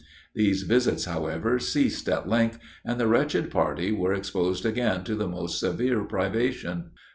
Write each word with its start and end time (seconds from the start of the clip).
These 0.33 0.63
visits, 0.63 1.05
however, 1.05 1.59
ceased 1.59 2.09
at 2.09 2.27
length, 2.27 2.57
and 2.83 2.99
the 2.99 3.05
wretched 3.05 3.51
party 3.51 3.91
were 3.91 4.13
exposed 4.15 4.65
again 4.65 5.03
to 5.03 5.13
the 5.13 5.27
most 5.27 5.59
severe 5.59 6.03
privation. 6.05 6.89